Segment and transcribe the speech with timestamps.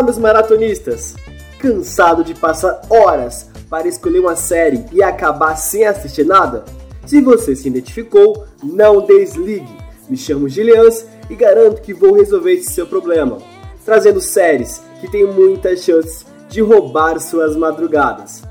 [0.00, 1.14] Olá, meus maratonistas!
[1.58, 6.64] Cansado de passar horas para escolher uma série e acabar sem assistir nada?
[7.04, 9.68] Se você se identificou, não desligue.
[10.08, 13.42] Me chamo Gilians e garanto que vou resolver esse seu problema,
[13.84, 18.42] trazendo séries que têm muitas chances de roubar suas madrugadas.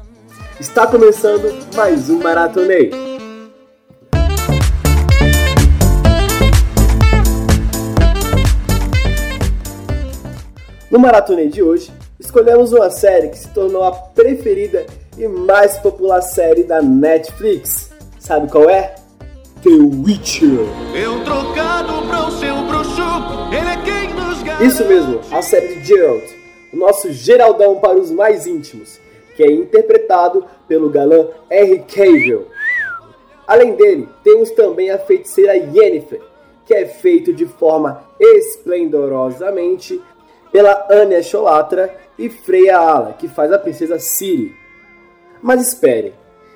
[0.59, 3.08] Está começando mais um Maratonei.
[10.91, 16.19] No Maratonei de hoje, escolhemos uma série que se tornou a preferida e mais popular
[16.19, 17.91] série da Netflix.
[18.19, 18.95] Sabe qual é?
[19.61, 20.49] The Witcher.
[20.95, 23.03] Eu trocado pra o seu bruxo,
[23.51, 26.23] ele é quem nos Isso mesmo, a série de Geralt,
[26.73, 28.99] o nosso Geraldão para os mais íntimos,
[29.35, 32.47] que é interpretado pelo galã Henry Cavill.
[33.45, 36.21] Além dele, temos também a feiticeira Yennefer,
[36.65, 40.01] que é feito de forma esplendorosamente
[40.51, 44.53] pela Anya Cholatra e Freya Ala, que faz a princesa Ciri.
[45.41, 46.13] Mas espere,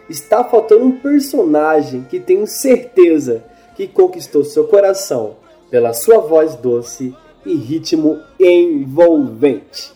[0.10, 3.44] está faltando um personagem que tenho certeza
[3.76, 5.38] que conquistou seu coração
[5.70, 9.94] pela sua voz doce e ritmo envolvente.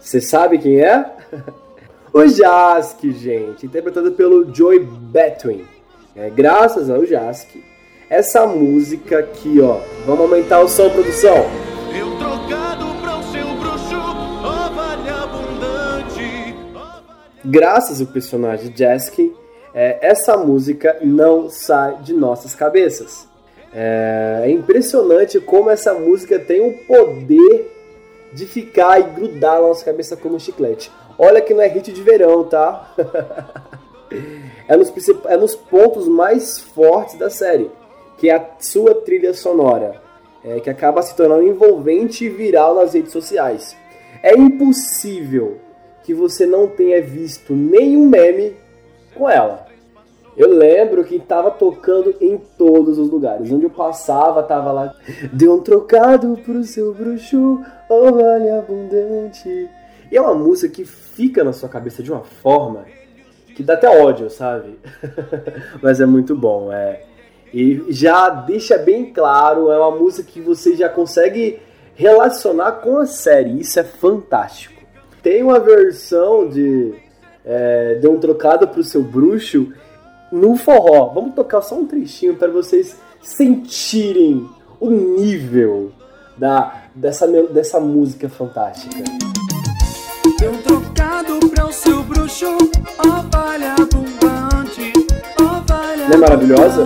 [0.00, 1.04] Você sabe quem é?
[2.12, 5.64] o Jask, gente, interpretado pelo Joy Betwin.
[6.14, 7.48] É, graças ao Jask,
[8.08, 9.80] essa música aqui, ó.
[10.04, 11.46] Vamos aumentar o som, produção.
[17.44, 19.32] Graças ao personagem Jaskin,
[19.74, 23.28] é, essa música não sai de nossas cabeças.
[23.72, 27.76] É, é, impressionante como essa música tem o poder
[28.32, 30.90] de ficar e grudar na nossa cabeça como um chiclete.
[31.18, 32.94] Olha que não é hit de verão, tá?
[34.68, 34.92] é, nos,
[35.26, 37.70] é nos pontos mais fortes da série,
[38.18, 40.00] que é a sua trilha sonora,
[40.44, 43.76] é, que acaba se tornando envolvente e viral nas redes sociais.
[44.22, 45.58] É impossível
[46.02, 48.56] que você não tenha visto nenhum meme
[49.14, 49.66] com ela.
[50.36, 53.50] Eu lembro que estava tocando em todos os lugares.
[53.52, 54.94] Onde eu passava, tava lá.
[55.32, 59.68] Deu um trocado pro seu bruxo, oh vale abundante.
[60.10, 62.86] E é uma música que fica na sua cabeça de uma forma
[63.54, 64.78] que dá até ódio, sabe?
[65.82, 67.02] Mas é muito bom, é.
[67.52, 71.60] E já deixa bem claro, é uma música que você já consegue
[71.94, 73.60] relacionar com a série.
[73.60, 74.79] Isso é fantástico.
[75.22, 76.94] Tem uma versão de
[77.44, 79.72] é, de um trocado pro seu bruxo
[80.30, 81.06] no forró.
[81.14, 84.48] Vamos tocar só um trechinho para vocês sentirem
[84.78, 85.92] o nível
[86.36, 89.02] da, dessa, dessa música fantástica.
[90.38, 91.38] Deu um trocado
[91.68, 92.46] o seu bruxo,
[96.08, 96.82] Não é maravilhosa?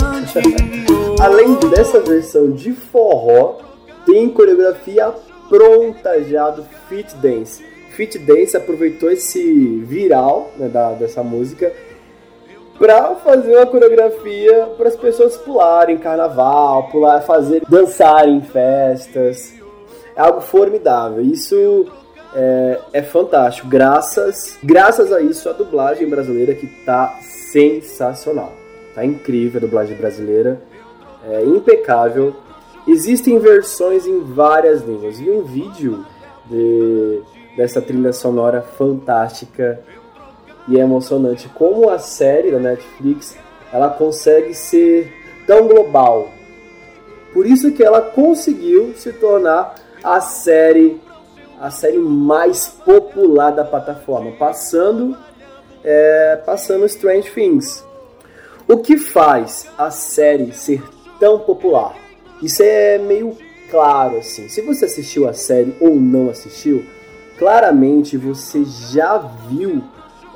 [1.20, 3.58] Além dessa versão de forró,
[4.04, 5.12] tem coreografia
[5.48, 11.72] pronta já do Fit Dance Fit Dance aproveitou esse viral né, da, dessa música
[12.78, 19.54] para fazer uma coreografia para as pessoas pularem carnaval, pular, fazer dançar em festas.
[20.16, 21.22] É algo formidável.
[21.22, 21.86] Isso
[22.34, 23.68] é, é, fantástico.
[23.68, 28.52] Graças, graças a isso, a dublagem brasileira que tá sensacional.
[28.94, 30.60] Tá incrível a dublagem brasileira.
[31.28, 32.34] É impecável.
[32.86, 35.18] Existem versões em várias línguas.
[35.20, 36.04] E um vídeo
[36.46, 37.22] de
[37.56, 39.80] dessa trilha sonora fantástica
[40.68, 41.48] e emocionante.
[41.48, 43.36] Como a série da Netflix
[43.72, 45.12] ela consegue ser
[45.46, 46.28] tão global.
[47.32, 51.00] Por isso que ela conseguiu se tornar a série
[51.60, 55.16] a série mais popular da plataforma, passando
[55.82, 57.84] é, passando Strange Things.
[58.66, 60.82] O que faz a série ser
[61.20, 61.94] tão popular?
[62.42, 63.36] Isso é meio
[63.70, 64.48] claro assim.
[64.48, 66.84] Se você assistiu a série ou não assistiu,
[67.38, 69.18] claramente você já
[69.48, 69.82] viu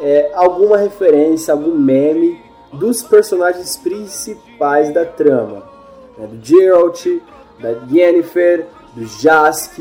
[0.00, 2.40] é, alguma referência, algum meme
[2.72, 5.62] dos personagens principais da trama.
[6.16, 6.26] Né?
[6.26, 7.06] Do Geralt,
[7.58, 9.78] da Yennefer, do Jask,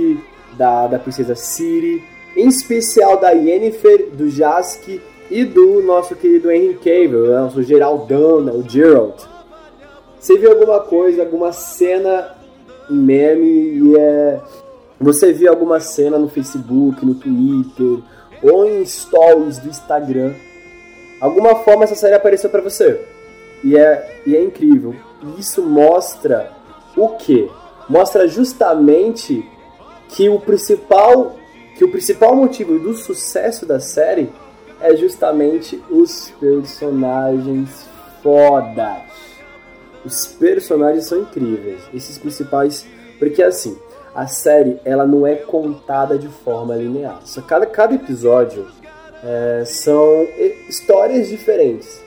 [0.53, 2.03] da, da princesa Ciri,
[2.35, 4.87] em especial da Yennefer, do Jask
[5.29, 7.39] e do nosso querido Henry Cavill, né?
[7.39, 8.51] nosso Geraldão, né?
[8.51, 9.23] o Geralt.
[10.19, 12.35] Você viu alguma coisa, alguma cena
[12.89, 14.41] em meme e é
[14.99, 17.99] você viu alguma cena no Facebook, no Twitter
[18.41, 20.33] ou em stories do Instagram,
[21.19, 23.01] alguma forma essa série apareceu para você.
[23.63, 24.95] E é, e é incrível.
[25.23, 26.51] E isso mostra
[26.95, 27.49] o que?
[27.89, 29.47] Mostra justamente
[30.09, 31.35] que o principal
[31.75, 34.31] que o principal motivo do sucesso da série
[34.81, 37.87] é justamente os personagens
[38.23, 39.03] fodas.
[40.03, 41.81] Os personagens são incríveis.
[41.93, 42.83] Esses principais,
[43.19, 43.77] porque assim,
[44.17, 47.19] a série ela não é contada de forma linear.
[47.23, 48.65] Só cada, cada episódio
[49.23, 50.27] é, são
[50.67, 52.01] histórias diferentes.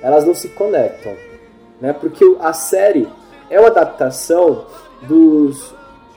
[0.00, 1.14] Elas não se conectam,
[1.78, 1.92] né?
[1.92, 3.06] Porque a série
[3.50, 4.64] é uma adaptação
[5.02, 5.74] dos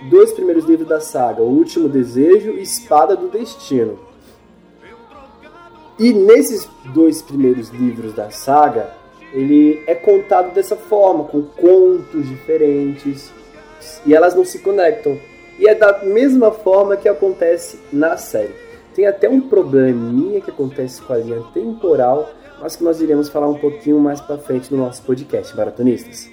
[0.10, 4.00] dois primeiros livros da saga, O Último Desejo e Espada do Destino.
[6.00, 8.90] E nesses dois primeiros livros da saga,
[9.34, 13.34] ele é contado dessa forma, com contos diferentes,
[14.06, 15.18] e elas não se conectam.
[15.58, 18.54] E é da mesma forma que acontece na série.
[18.94, 22.30] Tem até um probleminha que acontece com a linha temporal,
[22.62, 26.30] mas que nós iremos falar um pouquinho mais para frente no nosso podcast, maratonistas.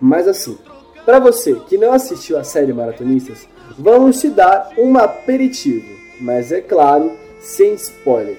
[0.00, 0.58] Mas assim,
[1.04, 5.86] para você que não assistiu a série Maratonistas, vamos te dar um aperitivo,
[6.20, 8.36] mas é claro, sem spoiler.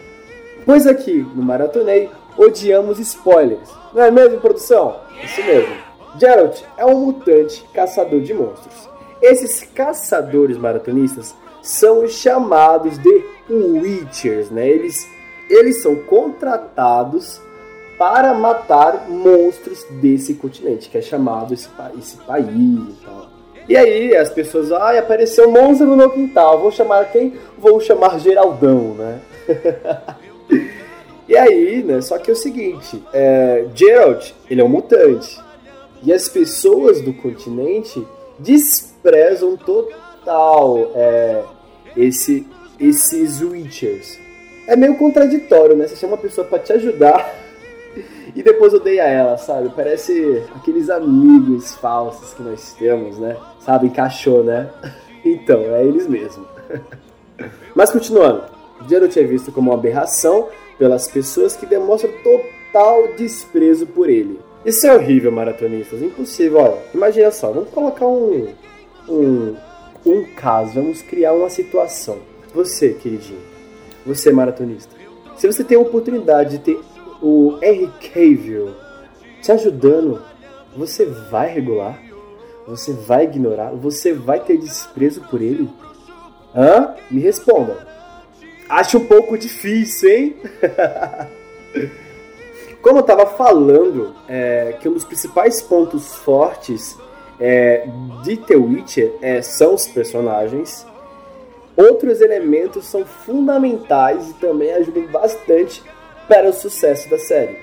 [0.66, 4.96] Pois aqui no Maratonei odiamos spoilers, não é mesmo, produção?
[5.24, 5.74] Isso mesmo.
[6.20, 8.90] Geralt é um mutante caçador de monstros.
[9.22, 14.68] Esses caçadores maratonistas são chamados de Witchers, né?
[14.68, 15.08] Eles,
[15.50, 17.42] eles são contratados
[17.98, 23.30] para matar monstros desse continente, que é chamado esse, esse país e tal.
[23.68, 27.34] E aí as pessoas, ai, apareceu um monstro no meu quintal, vou chamar quem?
[27.58, 29.22] Vou chamar Geraldão, né?
[31.30, 35.42] e aí, né, só que é o seguinte, é, Gerald, ele é um mutante.
[36.04, 38.06] E as pessoas do continente
[38.38, 41.44] desprezam total é,
[41.96, 42.46] esse,
[42.78, 44.20] esses Witchers.
[44.68, 45.88] É meio contraditório, né?
[45.88, 47.34] Você chama uma pessoa para te ajudar
[48.36, 49.72] e depois odeia ela, sabe?
[49.74, 53.38] Parece aqueles amigos falsos que nós temos, né?
[53.60, 53.88] Sabe?
[53.88, 54.70] Encaixou, né?
[55.26, 56.46] Então, é eles mesmo.
[57.74, 58.44] Mas continuando,
[58.90, 64.38] Geralt é visto como uma aberração pelas pessoas que demonstram total desprezo por ele.
[64.66, 66.02] Isso é horrível, maratonistas.
[66.02, 66.60] Impossível.
[66.60, 68.48] Olha, imagina só, vamos colocar um,
[69.10, 69.56] um,
[70.06, 72.20] um caso, vamos criar uma situação.
[72.54, 73.40] Você, queridinho,
[74.06, 74.96] você maratonista,
[75.36, 76.80] se você tem a oportunidade de ter
[77.22, 78.76] o Henry Cavill
[79.42, 80.22] te ajudando,
[80.76, 82.00] você vai regular?
[82.68, 83.72] Você vai ignorar?
[83.72, 85.70] Você vai ter desprezo por ele?
[86.56, 86.96] Hã?
[87.10, 87.88] Me responda.
[88.70, 90.36] Acho um pouco difícil, hein?
[92.84, 96.98] Como eu estava falando, é, que um dos principais pontos fortes
[97.40, 97.88] é,
[98.24, 100.86] de The Witcher é, são os personagens.
[101.78, 105.82] Outros elementos são fundamentais e também ajudam bastante
[106.28, 107.58] para o sucesso da série,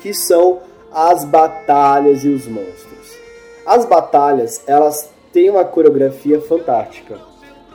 [0.00, 0.58] que são
[0.92, 3.16] as batalhas e os monstros.
[3.64, 7.16] As batalhas, elas têm uma coreografia fantástica.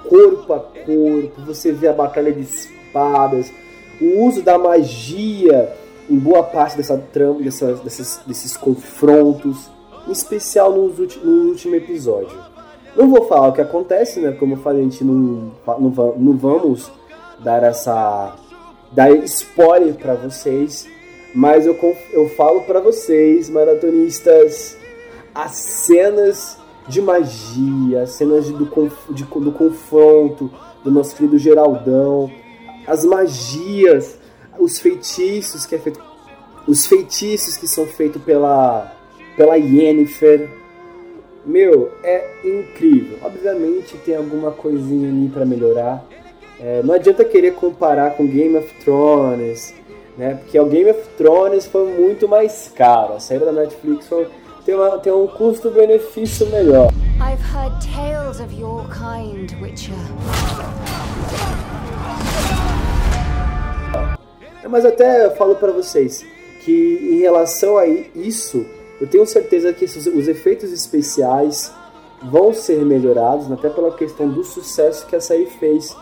[0.09, 3.53] Corpo a corpo, você vê a batalha de espadas,
[4.01, 7.74] o uso da magia em boa parte dessa trama, dessa,
[8.26, 9.70] desses, confrontos,
[10.08, 12.38] em especial nos no último episódio.
[12.96, 14.32] Não vou falar o que acontece, né?
[14.32, 16.92] Como eu falei, a gente não, não, não vamos
[17.40, 18.36] dar essa
[18.92, 20.88] dar spoiler para vocês,
[21.34, 21.76] mas eu,
[22.12, 24.78] eu falo para vocês, maratonistas,
[25.34, 26.58] as cenas
[26.88, 28.66] de magia, as cenas de, do,
[29.10, 30.52] de, do confronto
[30.84, 32.32] do nosso querido Geraldão,
[32.86, 34.20] as magias
[34.60, 36.02] os feitiços que é feito,
[36.68, 38.92] os feitiços que são feitos pela
[39.36, 40.48] pela Yennefer,
[41.45, 43.18] meu, é incrível.
[43.22, 46.06] Obviamente tem alguma coisinha ali para melhorar.
[46.60, 49.74] É, não adianta querer comparar com Game of Thrones,
[50.18, 50.36] né?
[50.36, 53.16] Porque o Game of Thrones foi muito mais caro.
[53.16, 54.28] A série da Netflix foi,
[54.66, 56.92] tem, uma, tem um custo-benefício melhor.
[57.19, 59.94] I've heard tales of your kind, Witcher.
[64.73, 66.25] Mas até falo para vocês
[66.61, 68.65] que em relação a isso,
[68.99, 71.71] eu tenho certeza que esses, os efeitos especiais
[72.23, 75.95] vão ser melhorados, até pela questão do sucesso que a série fez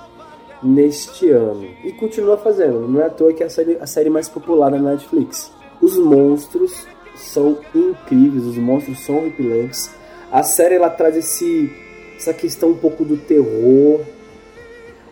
[0.63, 1.67] neste ano.
[1.83, 4.71] E continua fazendo, não é à toa que é a série, a série mais popular
[4.71, 5.51] da Netflix.
[5.81, 6.87] Os monstros
[7.17, 9.89] são incríveis, os monstros são horripilantes.
[10.31, 11.69] A série ela traz esse,
[12.15, 13.99] essa questão um pouco do terror,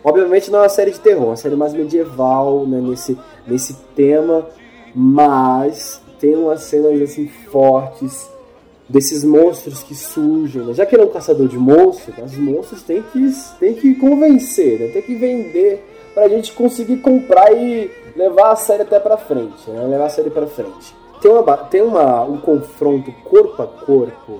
[0.03, 3.73] Obviamente não é uma série de terror, é uma série mais medieval, né, nesse, nesse
[3.95, 4.47] tema,
[4.95, 8.29] mas tem umas cenas assim fortes
[8.87, 10.63] desses monstros que surgem.
[10.63, 10.73] Né?
[10.73, 14.79] Já que ele é um caçador de monstros, os monstros têm que, têm que convencer,
[14.79, 14.87] né?
[14.87, 19.85] tem que vender pra gente conseguir comprar e levar a série até pra frente, né?
[19.85, 20.95] levar a série pra frente.
[21.21, 24.39] Tem, uma, tem uma, um confronto corpo a corpo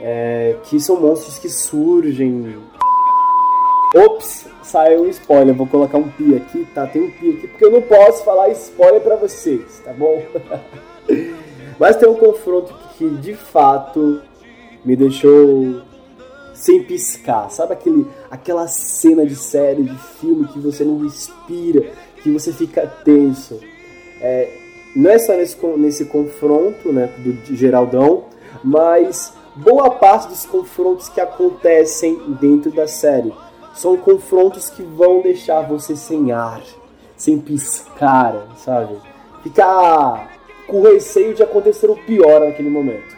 [0.00, 2.56] é, que são monstros que surgem.
[3.94, 5.54] Ops, saiu um spoiler.
[5.54, 6.86] Vou colocar um pi aqui, tá?
[6.86, 10.22] Tem um pi aqui, porque eu não posso falar spoiler para vocês, tá bom?
[11.78, 14.22] Mas tem um confronto que de fato
[14.84, 15.82] me deixou
[16.54, 17.50] sem piscar.
[17.50, 21.90] Sabe aquele, aquela cena de série, de filme que você não respira,
[22.22, 23.60] que você fica tenso.
[24.20, 24.48] É,
[24.94, 28.24] não é só nesse, nesse confronto né, do Geraldão,
[28.62, 33.32] mas boa parte dos confrontos que acontecem dentro da série
[33.74, 36.62] são confrontos que vão deixar você sem ar,
[37.16, 38.96] sem piscar, sabe?
[39.42, 40.30] Ficar
[40.66, 43.16] com receio de acontecer o pior naquele momento.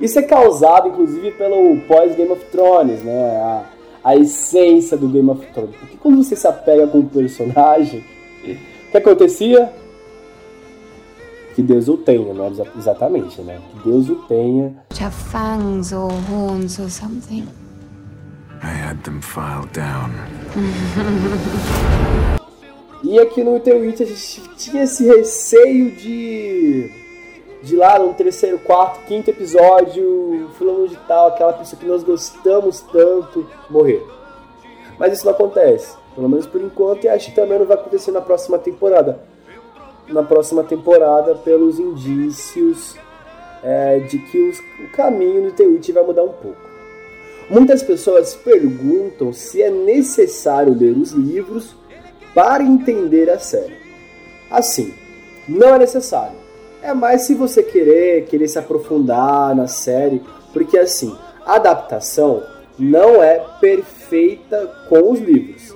[0.00, 3.36] Isso é causado, inclusive, pelo pós-Game of Thrones, né?
[3.36, 3.64] A,
[4.04, 5.76] a essência do Game of Thrones.
[5.76, 8.04] Porque quando você se apega com um personagem,
[8.42, 9.72] o que acontecia?
[11.54, 13.60] Que Deus o tenha, não é exatamente, né?
[13.70, 14.74] Que Deus o tenha.
[15.00, 17.46] Have fangs or horns or something.
[23.02, 27.02] e aqui no Interwitch a gente tinha esse receio de
[27.62, 32.80] de lá no terceiro, quarto, quinto episódio, fulano de tal, aquela pessoa que nós gostamos
[32.92, 34.04] tanto, morrer.
[34.98, 38.10] Mas isso não acontece, pelo menos por enquanto, e acho que também não vai acontecer
[38.10, 39.20] na próxima temporada.
[40.08, 42.96] Na próxima temporada, pelos indícios
[43.62, 46.71] é, de que os, o caminho do The vai mudar um pouco.
[47.50, 51.74] Muitas pessoas perguntam se é necessário ler os livros
[52.34, 53.76] para entender a série.
[54.50, 54.94] Assim,
[55.48, 56.42] não é necessário
[56.82, 60.20] é mais se você querer, querer se aprofundar na série,
[60.52, 62.42] porque assim, a adaptação
[62.78, 65.74] não é perfeita com os livros.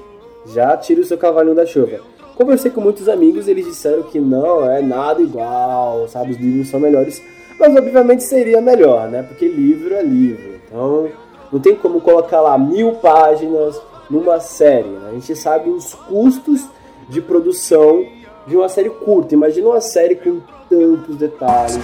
[0.52, 2.00] Já tira o seu cavalinho da chuva.
[2.35, 6.32] Conversei com muitos amigos, eles disseram que não é nada igual, sabe?
[6.32, 7.23] Os livros são melhores,
[7.58, 9.23] mas obviamente seria melhor, né?
[9.23, 10.56] Porque livro é livro.
[10.66, 11.08] Então,
[11.52, 14.88] não tem como colocar lá mil páginas numa série.
[14.88, 15.08] Né?
[15.10, 16.66] A gente sabe os custos
[17.08, 18.04] de produção
[18.46, 19.34] de uma série curta.
[19.34, 21.76] Imagina uma série com tantos detalhes.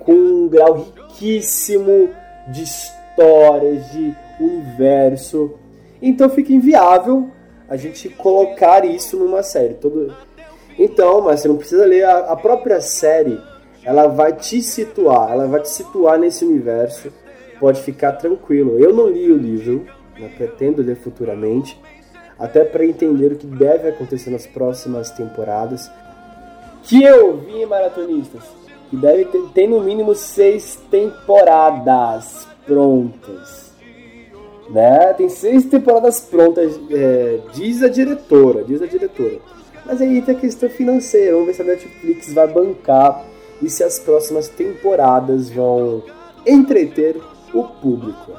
[0.00, 2.10] Com um grau riquíssimo
[2.48, 5.54] de histórias, de universo.
[6.00, 7.30] Então fica inviável
[7.68, 9.74] a gente colocar isso numa série.
[9.74, 10.14] Todo...
[10.78, 13.40] Então, mas você não precisa ler a, a própria série.
[13.86, 17.10] Ela vai te situar, ela vai te situar nesse universo.
[17.58, 18.78] Pode ficar tranquilo.
[18.78, 19.86] Eu não li o livro,
[20.18, 21.80] né, pretendo ler futuramente
[22.38, 25.90] até para entender o que deve acontecer nas próximas temporadas.
[26.82, 28.42] Que eu vi, maratonistas,
[28.90, 33.72] que deve ter tem no mínimo seis temporadas prontas.
[34.68, 35.12] Né?
[35.14, 39.38] Tem seis temporadas prontas, é, diz a diretora, diz a diretora.
[39.84, 43.24] Mas aí tem a questão financeira, vamos ver se a Netflix vai bancar
[43.62, 46.02] e se as próximas temporadas vão
[46.46, 47.20] entreter
[47.52, 48.32] o público.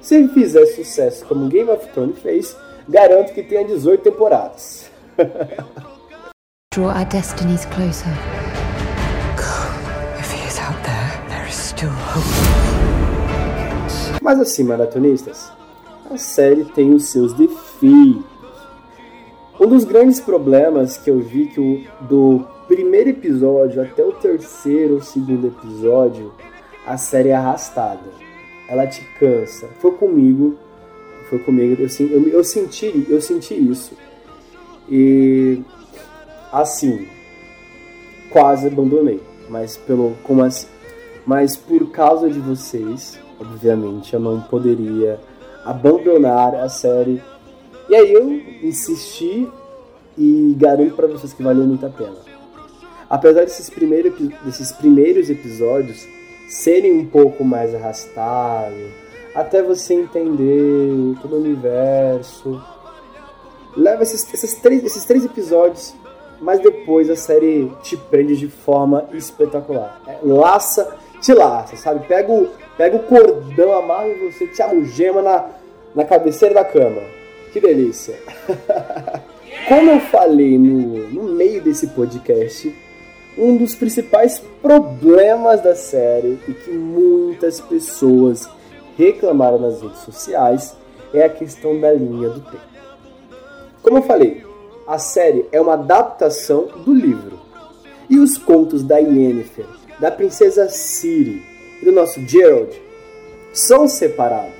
[0.00, 2.56] Se fizer sucesso como Game of Thrones fez,
[2.88, 4.90] garanto que tenha 18 temporadas.
[6.74, 8.10] Draw our destinies closer.
[10.18, 12.24] If he is out there, there is still hope.
[14.22, 15.50] Mas assim, maratonistas,
[16.10, 18.22] a série tem os seus defeitos.
[19.60, 24.94] Um dos grandes problemas que eu vi que o, do primeiro episódio até o terceiro
[24.94, 26.32] ou segundo episódio,
[26.86, 28.10] a série é arrastada.
[28.68, 29.66] Ela te cansa.
[29.80, 30.56] Foi comigo
[31.28, 31.80] foi comigo.
[31.80, 33.92] Eu, eu, eu, senti, eu senti isso.
[34.88, 35.62] E
[36.52, 37.06] assim,
[38.30, 39.20] quase abandonei.
[39.48, 40.68] Mas pelo como as,
[41.26, 45.20] mas por causa de vocês, obviamente, eu não poderia
[45.64, 47.22] abandonar a série.
[47.88, 48.30] E aí eu
[48.62, 49.48] insisti
[50.16, 52.27] e garanto para vocês que valeu muito a pena.
[53.08, 54.10] Apesar desses, primeiro,
[54.44, 56.06] desses primeiros episódios
[56.48, 58.90] serem um pouco mais arrastados,
[59.34, 62.62] até você entender todo o universo.
[63.76, 65.94] Leva esses, esses, três, esses três episódios,
[66.40, 70.00] mas depois a série te prende de forma espetacular.
[70.06, 72.06] É, laça, te laça, sabe?
[72.06, 75.46] Pega o, pega o cordão, amarra e você te algema na,
[75.94, 77.02] na cabeceira da cama.
[77.52, 78.18] Que delícia!
[79.68, 82.74] Como eu falei no, no meio desse podcast,
[83.38, 88.48] um dos principais problemas da série e que muitas pessoas
[88.96, 90.76] reclamaram nas redes sociais
[91.14, 92.68] é a questão da linha do tempo.
[93.80, 94.44] Como eu falei,
[94.86, 97.38] a série é uma adaptação do livro.
[98.10, 99.66] E os contos da Yennefer,
[100.00, 101.42] da princesa Ciri
[101.80, 102.74] e do nosso Gerald
[103.52, 104.54] são separados.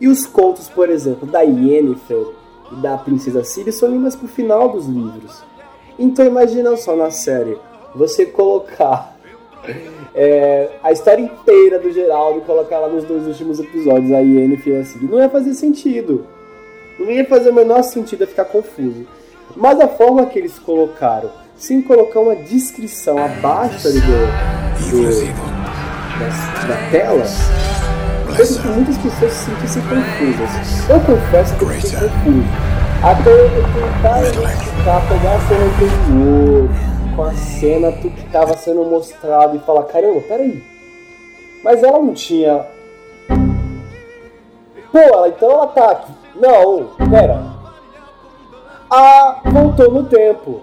[0.00, 2.24] E os contos, por exemplo, da Yennefer
[2.72, 5.42] e da princesa Ciri são limas para o final dos livros.
[5.98, 7.58] Então imagina só na série
[7.94, 9.16] você colocar
[10.14, 14.80] é, a história inteira do Geraldo e colocar lá nos dois últimos episódios a Yennefer
[14.80, 14.98] assim.
[15.02, 16.26] Não ia fazer sentido.
[16.98, 19.06] Não ia fazer o menor sentido, ia ficar confuso.
[19.56, 25.52] Mas a forma que eles colocaram, sem colocar uma descrição abaixo ali do, do
[26.18, 27.24] da, da tela,
[28.36, 30.88] fez com que muitas pessoas se sentissem confusas.
[30.88, 32.48] Eu confesso que eu fiquei confuso.
[33.02, 36.68] Até eu tentar pegar a cena anterior,
[37.14, 40.62] com a cena que estava sendo mostrado e falar, caramba, peraí.
[41.62, 42.66] Mas ela não tinha.
[44.90, 46.12] Pô, então ela tá aqui.
[46.34, 47.42] Não, pera.
[48.90, 50.60] Ah, voltou no tempo.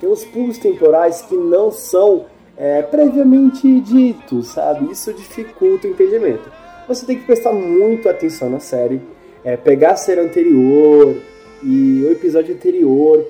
[0.00, 4.90] Tem uns pulos temporais que não são é, previamente ditos, sabe?
[4.90, 6.52] Isso dificulta o entendimento.
[6.86, 9.00] Você tem que prestar muito atenção na série,
[9.42, 11.16] é, pegar a série anterior
[11.62, 13.24] e o episódio anterior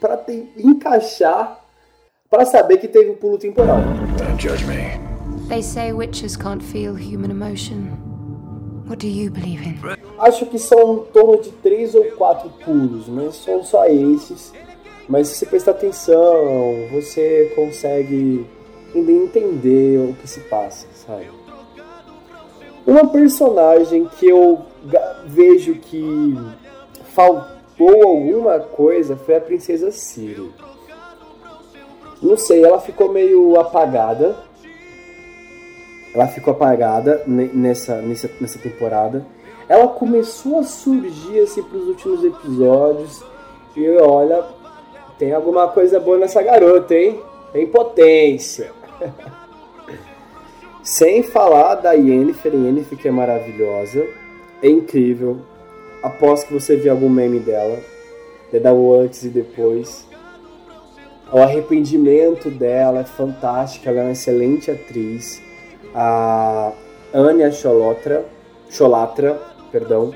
[0.00, 0.20] para
[0.56, 1.57] encaixar
[2.30, 3.80] para saber que teve um pulo temporal.
[4.18, 4.98] Don't judge me.
[5.48, 7.96] They say witches can't feel human emotion.
[8.86, 9.78] What do you believe in?
[10.18, 14.52] Acho que são em torno de três ou quatro pulos, mas são só esses.
[15.08, 18.46] Mas se você prestar atenção, você consegue
[18.94, 21.30] entender o que se passa, sabe?
[22.86, 24.62] Uma personagem que eu
[25.26, 26.34] vejo que
[27.14, 30.50] faltou alguma coisa foi a Princesa Siri.
[32.22, 34.36] Não sei, ela ficou meio apagada.
[36.14, 39.24] Ela ficou apagada nessa, nessa, nessa temporada.
[39.68, 43.22] Ela começou a surgir assim pros últimos episódios.
[43.76, 44.44] E olha,
[45.18, 47.20] tem alguma coisa boa nessa garota, hein?
[47.52, 48.72] Tem potência.
[50.82, 54.06] Sem falar da Yennefer, Yennefer que é maravilhosa,
[54.62, 55.38] é incrível.
[56.02, 57.78] Após que você ver algum meme dela,
[58.52, 60.06] é da antes e depois.
[61.30, 65.42] O arrependimento dela é fantástico, ela é uma excelente atriz.
[65.94, 66.72] A
[67.12, 68.24] Anya Cholatra,
[68.70, 69.38] Cholatra,
[69.70, 70.12] perdão,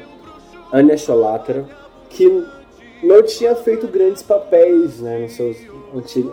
[0.72, 1.66] Anya Cholatra,
[2.08, 2.46] que
[3.02, 5.56] não tinha feito grandes papéis né, nos seus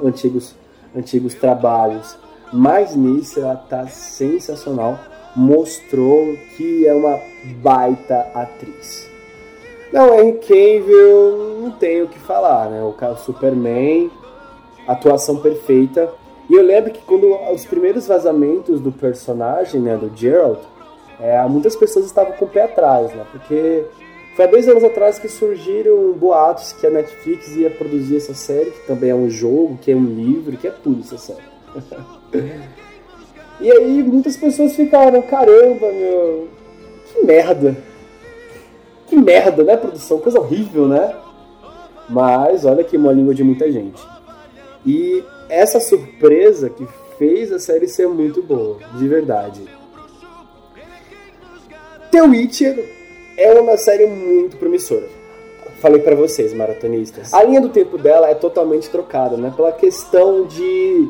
[0.03, 0.55] antigos,
[0.95, 2.17] antigos trabalhos,
[2.53, 4.97] mas nisso ela tá sensacional,
[5.35, 7.19] mostrou que é uma
[7.61, 9.09] baita atriz.
[9.91, 12.81] Não, Henry Cavill, não tenho o que falar, né?
[12.83, 14.11] O Superman
[14.91, 16.11] atuação perfeita.
[16.49, 20.59] E eu lembro que quando os primeiros vazamentos do personagem, né, do Gerald,
[21.19, 23.25] é, muitas pessoas estavam com o pé atrás, né?
[23.31, 23.83] Porque
[24.35, 28.71] foi há dois anos atrás que surgiram boatos que a Netflix ia produzir essa série,
[28.71, 31.43] que também é um jogo, que é um livro, que é tudo essa série.
[33.59, 36.47] e aí muitas pessoas ficaram, caramba, meu,
[37.13, 37.77] que merda.
[39.07, 40.19] Que merda, né, produção?
[40.19, 41.15] Coisa horrível, né?
[42.07, 44.01] Mas olha que uma língua de muita gente.
[44.89, 46.83] E essa surpresa que
[47.19, 49.61] fez a série ser muito boa, de verdade.
[52.09, 52.83] The Witcher
[53.37, 55.07] é uma série muito promissora.
[55.79, 57.31] Falei para vocês, maratonistas.
[57.35, 59.53] A linha do tempo dela é totalmente trocada, né?
[59.55, 61.07] Pela questão de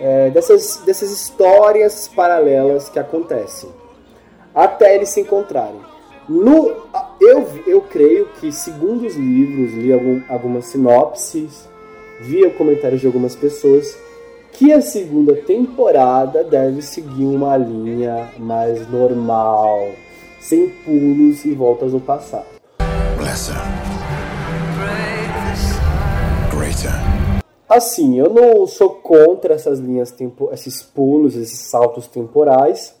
[0.00, 3.68] é, dessas, dessas histórias paralelas que acontecem
[4.54, 5.80] até eles se encontrarem.
[6.28, 6.68] No,
[7.20, 11.68] eu, eu creio que, segundo os livros, li algum, algumas sinopses
[12.22, 13.98] via comentários de algumas pessoas
[14.52, 19.90] que a segunda temporada deve seguir uma linha mais normal,
[20.38, 22.46] sem pulos e voltas no passado.
[27.68, 32.94] Assim, eu não sou contra essas linhas, tempo, esses pulos, esses saltos temporais,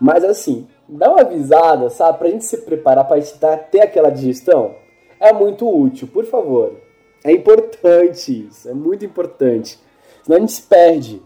[0.00, 3.34] mas assim, dá uma avisada, sabe, pra gente se preparar pra gente
[3.70, 4.76] ter aquela digestão.
[5.18, 6.84] É muito útil, por favor.
[7.24, 9.78] É importante isso, é muito importante.
[10.22, 11.22] Senão a gente se perde.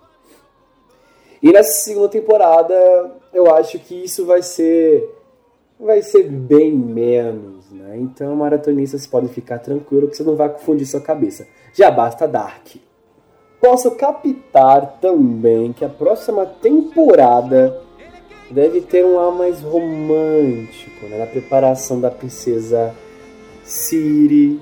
[1.42, 5.16] E nessa segunda temporada, eu acho que isso vai ser
[5.78, 7.96] vai ser bem menos, né?
[7.98, 11.46] Então, maratonistas podem ficar tranquilo que você não vai confundir sua cabeça.
[11.72, 12.66] Já basta Dark.
[13.60, 17.80] Posso captar também que a próxima temporada
[18.50, 21.18] deve ter um ar mais romântico, né?
[21.18, 22.94] Na preparação da princesa
[23.62, 24.60] Siri,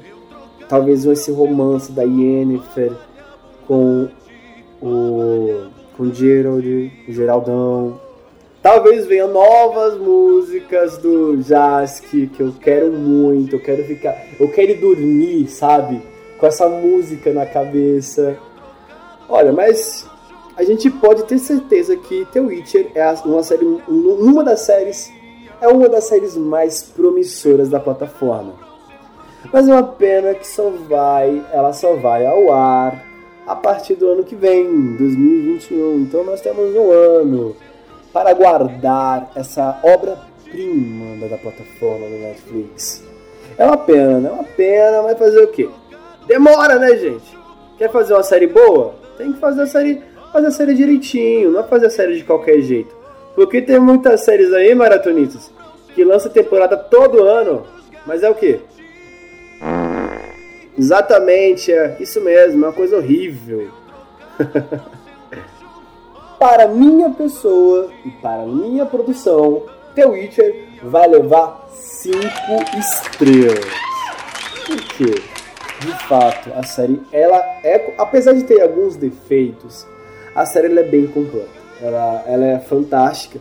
[0.69, 2.93] talvez esse romance da Yennefer
[3.67, 4.09] com
[4.81, 8.01] o com Gerald, o Geraldão.
[8.63, 14.79] Talvez venham novas músicas do Jask que eu quero muito, eu quero ficar, eu quero
[14.81, 16.03] dormir, sabe?
[16.39, 18.37] Com essa música na cabeça.
[19.29, 20.07] Olha, mas
[20.57, 25.13] a gente pode ter certeza que The Witcher é uma série, uma das séries,
[25.61, 28.55] é uma das séries mais promissoras da plataforma.
[29.53, 33.05] Mas é uma pena que só vai, ela só vai ao ar
[33.47, 36.01] a partir do ano que vem, 2021.
[36.01, 37.57] Então nós temos um ano
[38.13, 43.05] para guardar essa obra-prima da plataforma do Netflix.
[43.57, 45.69] É uma pena, é uma pena, mas fazer o quê?
[46.27, 47.37] Demora, né, gente?
[47.79, 48.95] Quer fazer uma série boa?
[49.17, 52.25] Tem que fazer a série, fazer a série direitinho, não é fazer a série de
[52.25, 52.95] qualquer jeito.
[53.35, 55.53] Porque tem muitas séries aí, maratonistas,
[55.95, 57.65] que lança temporada todo ano,
[58.07, 58.61] mas é o quê?
[60.79, 63.71] Exatamente, é isso mesmo, é uma coisa horrível.
[66.39, 69.63] para minha pessoa e para minha produção,
[69.95, 72.21] The Witcher vai levar 5
[72.79, 73.65] estrelas.
[74.67, 75.23] Por quê?
[75.81, 79.87] De fato, a série, ela é, apesar de ter alguns defeitos,
[80.35, 81.49] a série é bem completa.
[81.81, 83.39] Ela, ela é fantástica.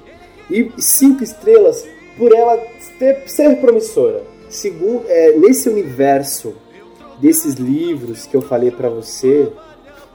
[0.49, 2.57] E 5 estrelas por ela
[2.99, 4.23] ter, ser promissora.
[4.49, 6.55] Segundo, é, nesse universo
[7.19, 9.51] desses livros que eu falei para você,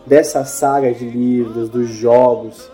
[0.07, 2.71] dessa saga de livros, dos jogos,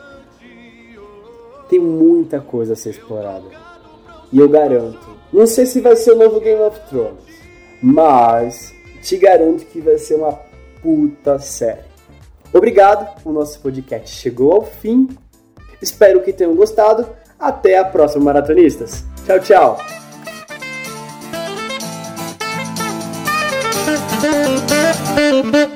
[1.68, 3.44] tem muita coisa a ser explorada.
[4.32, 7.24] E eu garanto, não sei se vai ser o novo Game of Thrones,
[7.82, 10.32] mas te garanto que vai ser uma
[10.82, 11.84] puta série.
[12.52, 15.08] Obrigado, o nosso podcast chegou ao fim.
[15.80, 17.06] Espero que tenham gostado.
[17.38, 19.04] Até a próxima, maratonistas.
[19.26, 20.05] Tchau, tchau.
[25.36, 25.75] Boop boop.